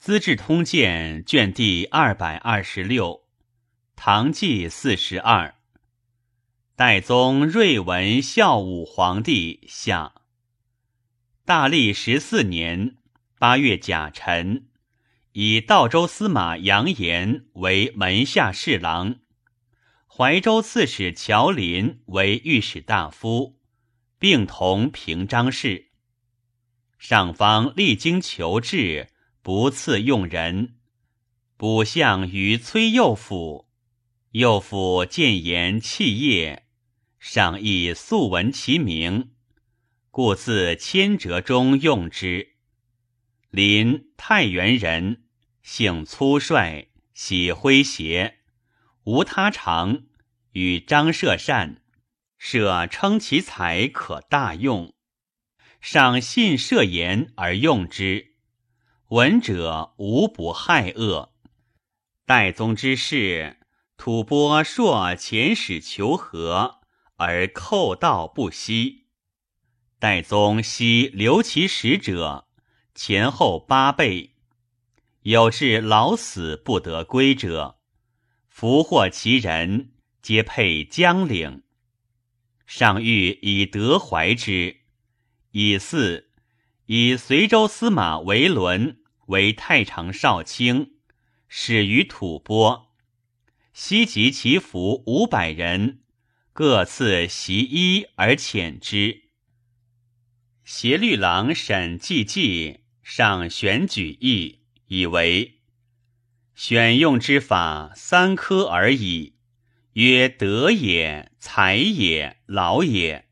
[0.00, 3.26] 资治通鉴》卷第二百二十六，
[3.96, 5.56] 唐纪四十二。
[6.74, 10.14] 代宗睿文孝武皇帝下。
[11.44, 12.96] 大历十四年
[13.38, 14.68] 八月甲辰，
[15.32, 19.16] 以道州司马杨炎为门下侍郎，
[20.06, 23.58] 怀州刺史乔林为御史大夫，
[24.18, 25.88] 并同平章事。
[26.98, 29.08] 上方励精求治。
[29.42, 30.74] 不赐用人，
[31.56, 33.66] 卜相于崔右府。
[34.32, 36.66] 右府见言弃业，
[37.18, 39.30] 上亦素闻其名，
[40.10, 42.56] 故自千折中用之。
[43.48, 45.22] 临太原人，
[45.62, 48.40] 性粗率，喜诙谐，
[49.04, 50.02] 无他长，
[50.52, 51.82] 与张舍善，
[52.36, 54.94] 舍称其才可大用，
[55.80, 58.29] 上信舍言而用之。
[59.10, 61.32] 闻者无不害恶。
[62.26, 63.58] 代宗之事，
[63.96, 66.78] 吐蕃朔遣使求和，
[67.16, 69.08] 而寇道不息。
[69.98, 72.46] 代宗悉留其使者，
[72.94, 74.36] 前后八倍，
[75.22, 77.80] 有至老死不得归者，
[78.46, 79.90] 俘获其人，
[80.22, 81.64] 皆配江陵。
[82.64, 84.82] 上欲以德怀之，
[85.50, 86.30] 以四
[86.86, 88.98] 以随州司马为伦。
[89.30, 90.94] 为太常少卿，
[91.48, 92.88] 始于吐蕃，
[93.72, 96.00] 西及其服五百人，
[96.52, 99.22] 各赐袭衣而遣之。
[100.64, 105.60] 协律郎审计计上选举议，以为
[106.56, 109.36] 选用之法三科而已，
[109.92, 113.28] 曰德也、才也、劳也。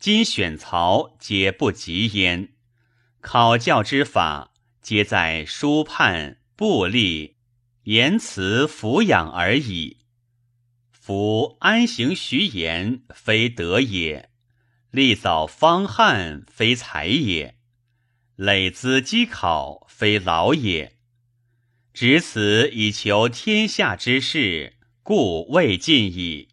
[0.00, 2.54] 今选曹皆不及焉，
[3.20, 4.53] 考教之法。
[4.84, 7.36] 皆在书判、布吏、
[7.84, 10.00] 言辞、抚养而已。
[10.92, 14.28] 夫安行徐言，非德也；
[14.90, 17.54] 立早方汉，非才也；
[18.36, 20.98] 累资积考，非劳也。
[21.94, 26.48] 执此以求天下之事，故未尽矣。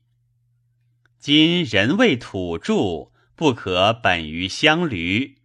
[1.19, 5.35] 今人为土著，不可本于乡闾，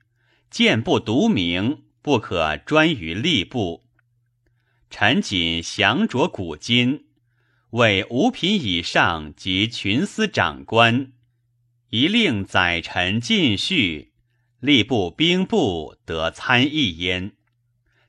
[0.49, 1.86] 见不独名。
[2.07, 3.83] 不可专于吏部。
[4.91, 7.07] 臣谨详酌古今，
[7.71, 11.13] 为五品以上及群司长官，
[11.91, 14.13] 一令宰臣进叙，
[14.63, 17.33] 吏部兵部得参议焉。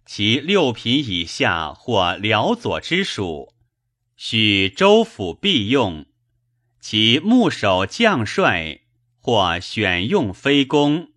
[0.05, 3.55] 其六品以下或辽左之属，
[4.15, 6.05] 许州府必用；
[6.79, 8.81] 其牧守将帅
[9.19, 11.09] 或选用非公，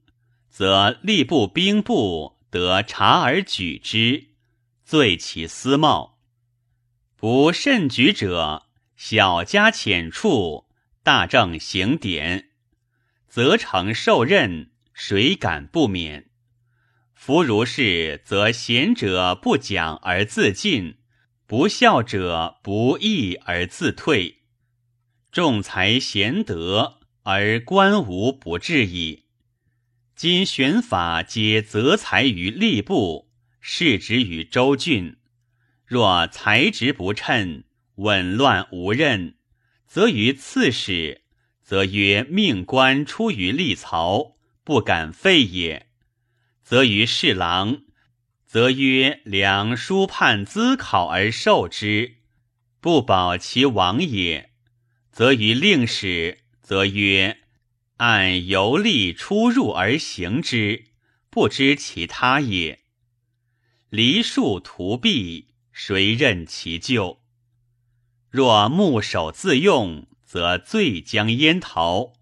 [0.48, 2.39] 则吏部兵部。
[2.50, 4.28] 得察而举之，
[4.84, 6.18] 罪其私貌；
[7.16, 8.66] 不慎举者，
[8.96, 10.66] 小加浅处，
[11.04, 12.50] 大正刑典，
[13.28, 16.30] 则成受任，谁敢不免？
[17.14, 20.96] 夫如是，则贤者不讲而自尽，
[21.46, 24.42] 不孝者不义而自退，
[25.30, 29.26] 众才贤德而官无不治矣。
[30.20, 35.16] 今选法皆择才于吏部，事职于州郡。
[35.86, 37.64] 若才职不称，
[37.94, 39.36] 紊乱无任，
[39.86, 41.22] 则于刺史，
[41.62, 45.86] 则曰命官出于吏曹，不敢废也；
[46.62, 47.84] 则于侍郎，
[48.44, 52.16] 则曰良书判资考而受之，
[52.78, 54.50] 不保其王也；
[55.10, 57.38] 则于令史，则曰。
[58.00, 60.86] 按游历出入而行之，
[61.28, 62.80] 不知其他也。
[63.90, 67.20] 梨树图壁，谁任其咎？
[68.30, 72.14] 若牧守自用，则罪将焉逃？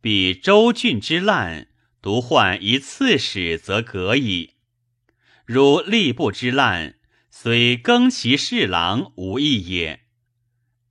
[0.00, 1.66] 比周郡之滥，
[2.00, 4.54] 独患一刺史，则可矣。
[5.44, 7.00] 如吏部之滥，
[7.32, 10.04] 虽更其侍郎，无益也。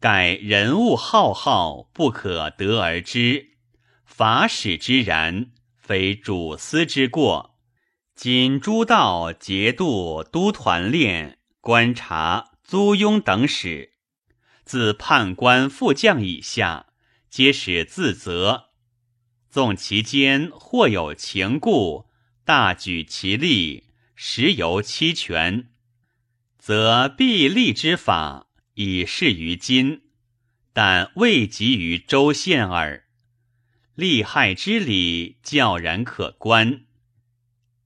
[0.01, 3.54] 盖人物浩浩，不可得而知。
[4.17, 7.59] 法使之然，非主司之过。
[8.15, 13.91] 今诸道节度都团练观察租庸等使，
[14.63, 16.85] 自判官副将以下，
[17.29, 18.69] 皆使自责。
[19.49, 22.05] 纵其间或有情故，
[22.45, 25.71] 大举其力，实由期权，
[26.57, 30.03] 则必立之法以示于今，
[30.71, 33.01] 但未及于州县耳。
[33.95, 36.81] 利害之理，较然可观。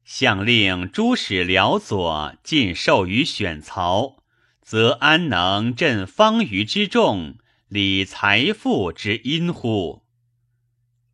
[0.04, 4.24] 相令诸使辽左尽授于选曹，
[4.64, 10.04] 则安能振方舆之众，理财富之殷乎？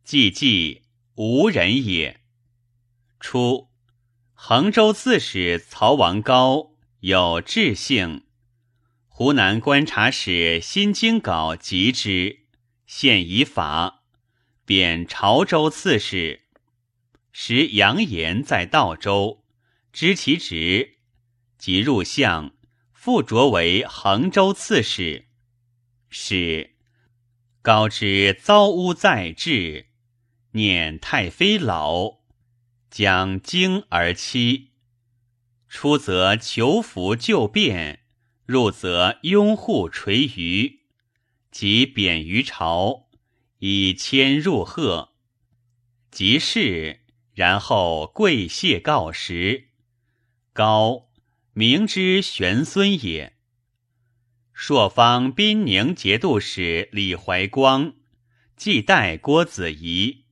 [0.02, 0.82] 既既
[1.16, 2.22] 无人也。
[3.20, 3.68] 初，
[4.32, 6.70] 衡州刺史曹王高
[7.00, 8.24] 有志性，
[9.08, 12.46] 湖南观察使辛京稿及之，
[12.86, 14.04] 现以法，
[14.66, 16.42] 贬潮州刺史。
[17.30, 19.44] 时杨炎在道州，
[19.92, 20.98] 知其职，
[21.56, 22.52] 即入相，
[22.92, 25.28] 复擢为衡州刺史。
[26.08, 26.74] 使
[27.62, 29.86] 高知遭污在治，
[30.52, 32.18] 念太妃老，
[32.90, 34.72] 将经而妻。
[35.68, 38.00] 出则求福救变，
[38.46, 40.80] 入则拥护垂余，
[41.52, 43.05] 即贬于朝，
[43.68, 45.10] 以迁入贺。
[46.12, 47.00] 即是。
[47.34, 49.68] 然后跪谢告时，
[50.54, 51.08] 高
[51.52, 53.34] 明之玄孙也。
[54.54, 57.92] 朔方宾宁节度使李怀光
[58.56, 60.24] 继代郭子仪，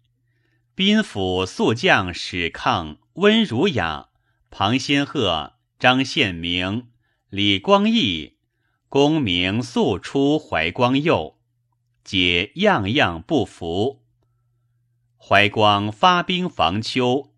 [0.74, 4.08] 宾府宿将史抗温儒雅、
[4.50, 6.88] 庞先鹤、张献明、
[7.28, 8.38] 李光义，
[8.88, 11.33] 功名素出怀光右，
[12.04, 14.04] 皆样样不服。
[15.16, 17.32] 怀光发兵防丘，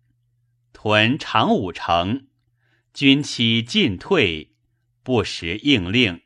[0.73, 2.27] 屯长武城，
[2.93, 4.51] 军期进退，
[5.03, 6.21] 不时应令。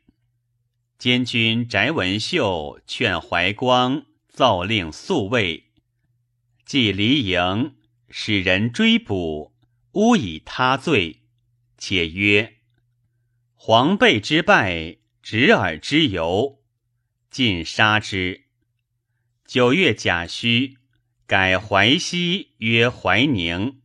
[0.98, 5.70] 监军翟文秀劝怀光奏令速卫，
[6.64, 7.76] 即离营，
[8.08, 9.52] 使人追捕，
[9.92, 11.22] 诬以他罪，
[11.78, 12.58] 且曰
[13.54, 16.61] ：“黄背之败，执耳之由，
[17.32, 18.44] 尽杀之。”
[19.44, 20.78] 九月甲戌。
[21.24, 23.80] 改淮西曰淮宁。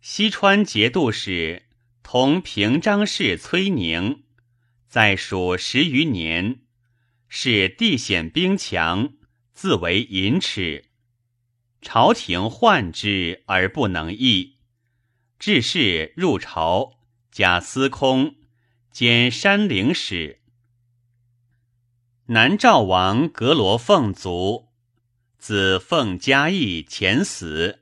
[0.00, 1.66] 西川节度使
[2.02, 4.24] 同平章事崔宁，
[4.88, 6.62] 在蜀十余年，
[7.28, 9.12] 是地险兵强，
[9.52, 10.86] 自为隐耻。
[11.80, 14.56] 朝廷患之而不能易，
[15.38, 16.98] 致仕入朝，
[17.30, 18.34] 假司空，
[18.90, 20.40] 兼山陵使。
[22.28, 24.68] 南诏王阁罗凤卒。
[25.36, 27.80] 子奉嘉义前死，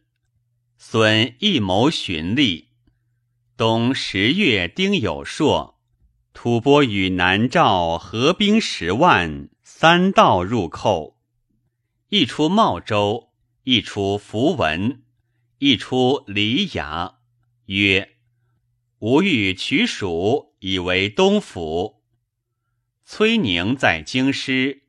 [0.76, 2.70] 孙一谋寻立。
[3.56, 5.78] 冬十月丁酉朔，
[6.34, 11.20] 吐蕃与南诏合兵十万，三道入寇。
[12.08, 13.28] 一出茂州，
[13.62, 15.04] 一出符文，
[15.58, 17.18] 一出黎牙，
[17.66, 18.16] 曰
[18.98, 22.01] ：“吾欲取蜀，以为东府。”
[23.04, 24.82] 崔宁在京师。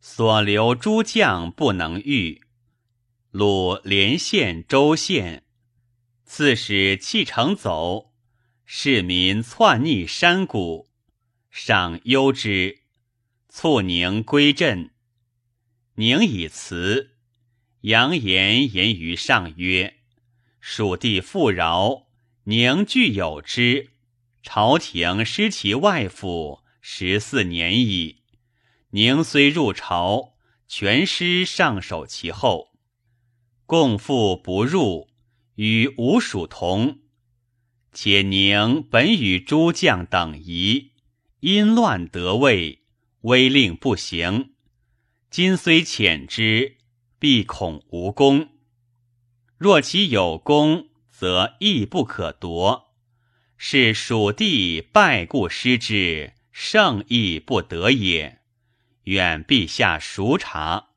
[0.00, 2.40] 所留诸将不能御，
[3.32, 5.44] 鲁连县、州县，
[6.24, 8.12] 刺史弃城走，
[8.64, 10.88] 市民窜逆山谷，
[11.50, 12.82] 上忧之，
[13.48, 14.90] 促宁归镇。
[15.96, 17.16] 宁以辞，
[17.80, 19.96] 扬言言于上曰
[20.60, 22.06] ：“蜀地富饶，
[22.44, 23.90] 宁具有之。
[24.42, 26.62] 朝廷失其外府。
[26.88, 28.22] 十四年矣。”
[28.94, 30.34] 宁虽入朝，
[30.68, 32.68] 全师上守其后，
[33.66, 35.08] 共赴不入，
[35.56, 37.00] 与吴蜀同。
[37.92, 40.92] 且宁本与诸将等夷，
[41.40, 42.84] 因乱得位，
[43.22, 44.52] 威令不行。
[45.28, 46.76] 今虽遣之，
[47.18, 48.50] 必恐无功。
[49.58, 52.94] 若其有功，则亦不可夺。
[53.56, 58.40] 是蜀地败故失之，胜亦不得也。
[59.02, 60.88] 愿陛下熟察。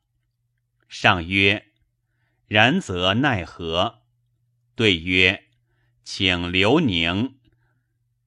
[0.88, 1.66] 上曰
[2.48, 4.00] ：“然则奈何？”
[4.74, 5.48] 对曰
[6.02, 7.34] ：“请留宁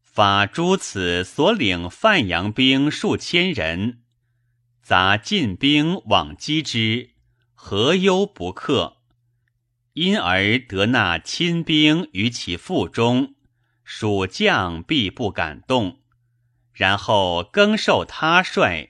[0.04, 4.04] 发诸此所领范阳兵数千人，
[4.84, 7.16] 杂进兵往击之，
[7.56, 8.98] 何忧不克？
[9.94, 13.34] 因而得纳亲兵于其腹中，
[13.84, 16.03] 蜀将必不敢动。
[16.74, 18.90] 然后更受他帅。”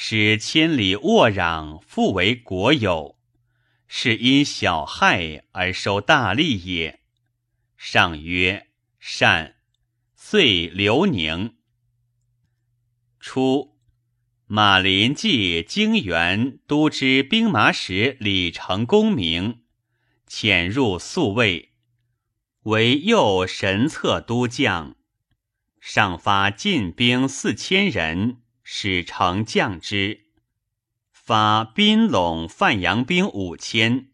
[0.00, 3.16] 使千里沃壤，复为国有，
[3.88, 7.00] 是因小害而收大利也。
[7.76, 8.68] 上曰
[9.00, 9.56] ：“善。”
[10.14, 11.56] 遂留宁。
[13.18, 13.76] 初，
[14.46, 19.62] 马林继京原都知兵马使李成功名，
[20.28, 21.72] 潜入宿卫，
[22.64, 24.94] 为右神策都将，
[25.90, 28.42] 上发进兵四千人。
[28.70, 30.26] 使成将之，
[31.10, 34.10] 发宾陇范阳兵五千，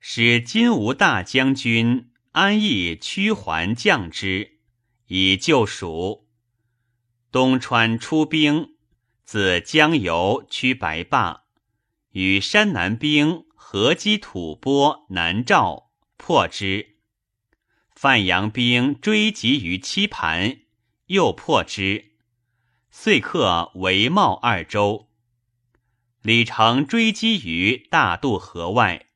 [0.00, 4.58] 使金吾大将军安邑屈还降之，
[5.06, 6.26] 以救蜀。
[7.30, 8.74] 东川出兵，
[9.22, 11.44] 自江油驱白霸，
[12.10, 16.96] 与山南兵合击吐蕃南诏，破之。
[17.94, 20.61] 范阳兵追击于七盘，
[21.06, 22.12] 又破之，
[22.90, 25.08] 遂克韦茂二州。
[26.22, 29.06] 李成追击于大渡河外，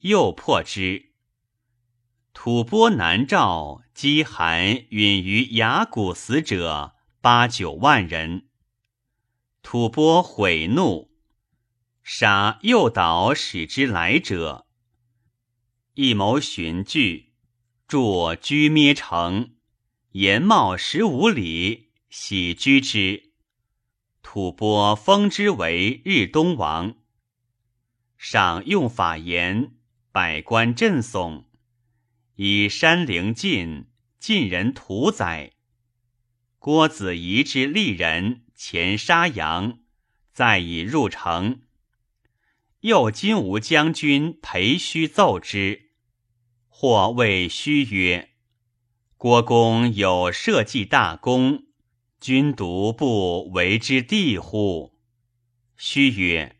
[0.00, 1.12] 又破之。
[2.32, 8.48] 吐蕃南诏饥寒，允于崖谷死者八九万人。
[9.62, 11.10] 吐蕃悔怒，
[12.02, 14.66] 杀诱导使之来者，
[15.94, 17.34] 一谋寻据，
[17.86, 19.56] 筑居咩城，
[20.18, 23.30] 延茂十五里，喜居之。
[24.20, 26.96] 吐蕃封之为日东王，
[28.16, 29.76] 赏用法言，
[30.10, 31.44] 百官震悚，
[32.34, 33.86] 以山陵尽，
[34.18, 35.52] 晋人屠宰。
[36.58, 39.78] 郭子仪之利人前杀羊，
[40.32, 41.60] 再以入城。
[42.80, 45.92] 右金吾将军裴须奏之，
[46.66, 48.27] 或谓须曰
[49.18, 51.64] ：“郭公有社稷大功。”
[52.20, 54.94] 君独不为之地乎？
[55.76, 56.56] 须曰：“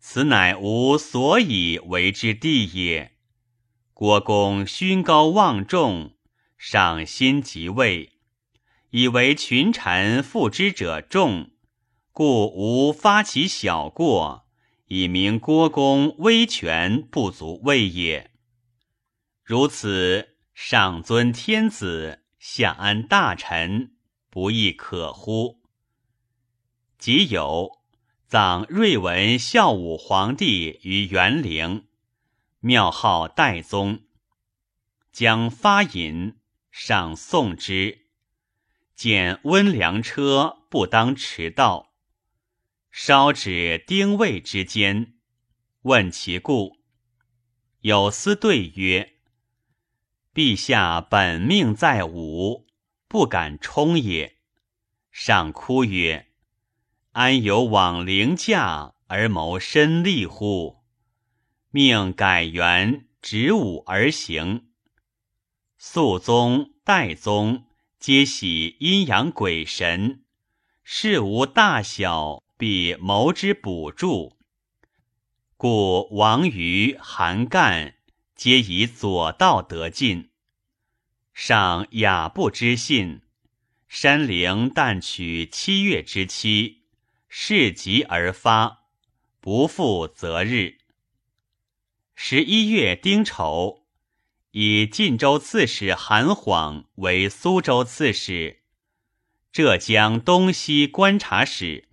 [0.00, 3.12] 此乃吾所以为之地也。”
[3.92, 6.14] 郭公勋高望重，
[6.56, 8.12] 赏心即位，
[8.90, 11.50] 以为群臣附之者众，
[12.10, 14.46] 故无发其小过，
[14.86, 18.30] 以明郭公威权不足畏也。
[19.42, 23.96] 如此，上尊天子，下安大臣。
[24.30, 25.62] 不亦可乎？
[26.98, 27.82] 即有
[28.26, 31.86] 葬瑞文孝武皇帝于元陵，
[32.60, 34.00] 庙号代宗。
[35.12, 36.40] 将发引
[36.72, 38.06] 上送之，
[38.96, 41.92] 见温良车不当迟到，
[42.90, 45.14] 烧指丁未之间，
[45.82, 46.78] 问其故，
[47.82, 49.13] 有司对曰
[50.34, 52.66] ：“陛下本命在武。”
[53.06, 54.38] 不敢冲也。
[55.12, 56.26] 上哭曰
[57.12, 60.78] ：“安有往陵驾而谋身利乎？
[61.70, 64.66] 命改元，执武而行。
[65.78, 67.66] 肃宗、代宗
[68.00, 70.24] 皆喜阴阳鬼神，
[70.82, 74.36] 事无大小，必谋之补助。
[75.56, 77.94] 故王于、韩干
[78.34, 80.30] 皆以左道得进。”
[81.34, 83.22] 上雅不知信，
[83.88, 86.82] 山陵但取七月之期，
[87.28, 88.84] 事急而发，
[89.40, 90.78] 不负择日。
[92.14, 93.84] 十一月丁丑，
[94.52, 98.62] 以晋州刺史韩晃为苏州刺史，
[99.50, 101.88] 浙江东西观察使。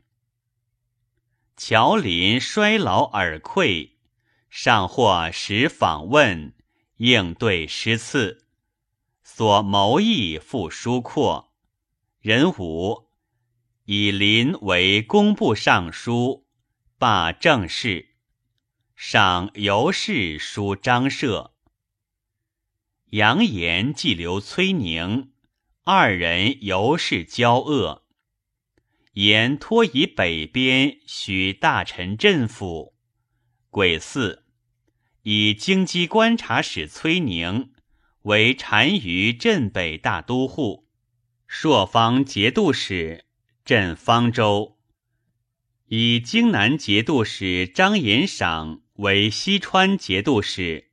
[1.58, 3.94] 乔林衰老而溃，
[4.52, 6.54] 上或使访问，
[6.98, 8.46] 应对失次。
[9.24, 11.54] 所谋议复疏阔，
[12.20, 13.08] 人武
[13.86, 16.46] 以林为工部尚书，
[16.98, 18.10] 罢政事。
[18.94, 21.54] 上由是书张涉。
[23.12, 25.32] 扬言既留崔宁，
[25.86, 28.04] 二人由是交恶。
[29.14, 32.94] 言托以北边许大臣镇抚。
[33.72, 34.44] 癸巳，
[35.24, 37.72] 以京畿观察使崔宁。
[38.24, 40.86] 为单于镇北大都护，
[41.48, 43.26] 朔方节度使，
[43.66, 44.78] 镇方州；
[45.88, 50.92] 以京南节度使张延赏为西川节度使，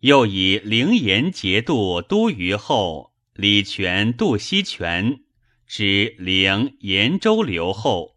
[0.00, 5.20] 又以灵岩节度都虞候李全、杜西全
[5.66, 8.16] 之灵延州留后，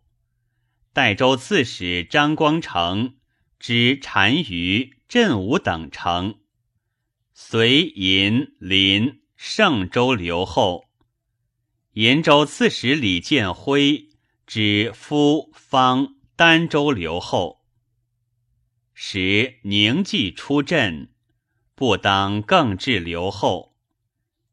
[0.93, 3.16] 代州刺史张光成
[3.59, 6.39] 之单于、镇武等城。
[7.33, 10.85] 随银林盛州留后，
[11.93, 14.09] 延州刺史李建辉
[14.45, 17.63] 之夫方儋州留后。
[18.93, 21.13] 时宁济出镇，
[21.75, 23.75] 不当更置留后。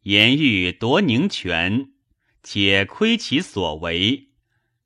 [0.03, 1.93] 言欲夺宁权，
[2.43, 4.29] 且亏其所为，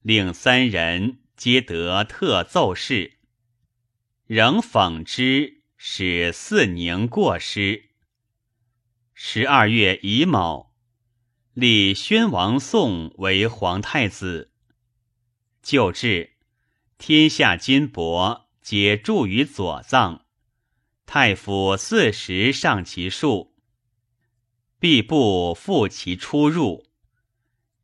[0.02, 3.17] 令三人皆得特奏事，
[4.28, 7.92] 仍讽之，使四宁过失。
[9.14, 10.74] 十二月乙卯，
[11.54, 14.52] 立宣王宋为皇太子。
[15.62, 16.34] 旧制，
[16.98, 20.26] 天下金帛皆铸于左藏，
[21.06, 23.56] 太府四十上其数。
[24.78, 26.86] 必不复其出入。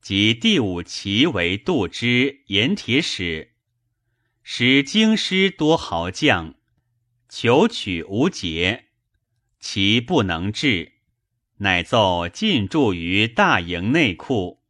[0.02, 3.53] 及第五旗为杜之盐铁使，
[4.46, 6.54] 使京师多豪将，
[7.30, 8.84] 求取无节，
[9.58, 10.92] 其不能治，
[11.56, 14.60] 乃奏进驻于大营内库，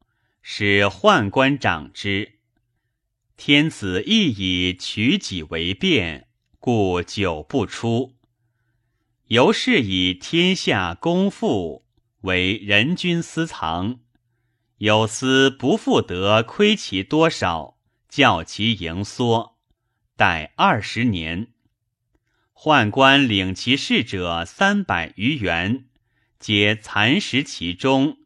[0.40, 2.38] 使宦官掌之。
[3.36, 6.28] 天子亦以取己为变，
[6.60, 8.14] 故久不出。
[9.26, 11.84] 由是以天下公妇
[12.20, 13.98] 为人君私藏。
[14.78, 17.76] 有司不复得亏其多少，
[18.08, 19.53] 教其盈缩，
[20.16, 21.48] 待二十年。
[22.52, 25.86] 宦官领其事者三百余员，
[26.38, 28.18] 皆蚕食其中，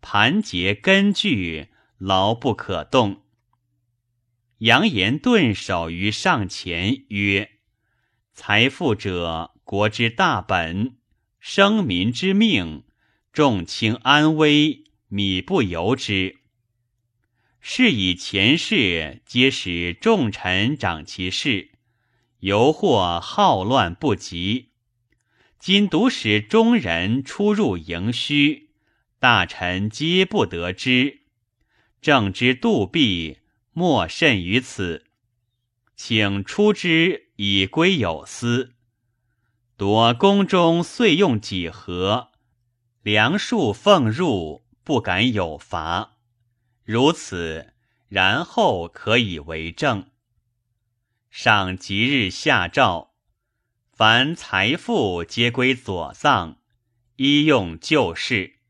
[0.00, 3.22] 盘结根据，牢不可动。
[4.58, 7.50] 扬言顿首于上前曰
[8.34, 10.96] ：“财富者，国之大本，
[11.38, 12.84] 生民之命，
[13.32, 16.40] 重卿安危。”米不由之，
[17.68, 21.72] 是以前世皆使众臣掌其事，
[22.38, 24.68] 犹或好乱不及。
[25.58, 28.70] 今独使中人出入营虚，
[29.18, 31.22] 大臣皆不得知。
[32.00, 33.38] 政之度弊，
[33.72, 35.06] 莫甚于此。
[35.96, 38.74] 请出之以归有司。
[39.76, 42.28] 夺宫中岁用几何，
[43.02, 44.64] 粮数奉入。
[44.84, 46.15] 不敢有罚，
[46.86, 47.72] 如此，
[48.08, 50.08] 然后可以为政。
[51.28, 53.16] 上即日下诏，
[53.92, 56.58] 凡财富皆归左藏，
[57.16, 58.60] 医用旧事。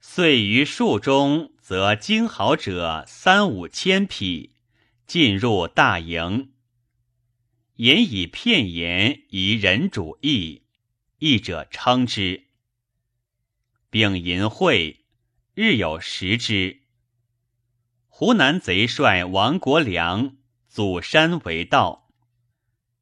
[0.00, 4.54] 遂于数中，则精好者三五千匹，
[5.04, 6.52] 进入大营。
[7.74, 10.62] 言以片言，以人主义，
[11.18, 12.44] 义者称之。
[13.90, 14.98] 并淫秽。
[15.54, 16.82] 日有食之。
[18.20, 20.36] 湖南贼帅王国良
[20.68, 22.10] 祖山为盗，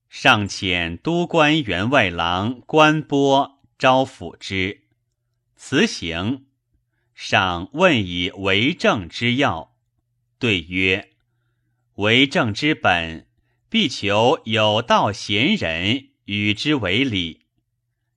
[0.09, 4.83] 上遣都官员外郎关波招抚之。
[5.57, 6.47] 辞行，
[7.17, 9.75] 上问以为政之要，
[10.39, 11.11] 对曰
[11.99, 13.27] ：“为政之本，
[13.69, 17.47] 必求有道贤人与之为礼。”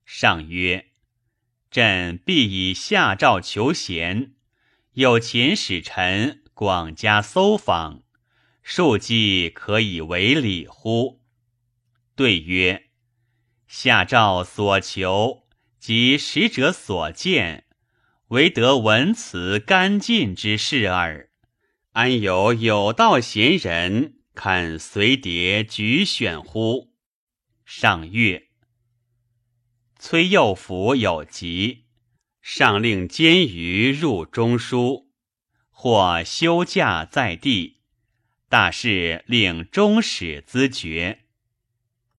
[0.06, 0.86] 上曰。
[1.68, 4.34] 朕必以下诏求贤，
[4.92, 8.02] 有前使臣广加搜访，
[8.62, 11.20] 庶几可以为礼乎？
[12.14, 12.90] 对曰：
[13.66, 15.44] 下诏所求
[15.78, 17.64] 及使者所见，
[18.28, 21.30] 唯得文辞干净之事耳。
[21.92, 26.92] 安有有道贤人肯随蝶举选乎？
[27.64, 28.48] 上月。
[29.98, 31.84] 崔右辅有疾，
[32.40, 35.01] 上令监于入中书，
[35.82, 37.78] 或休假在地。
[38.48, 41.21] 大事令中使咨决。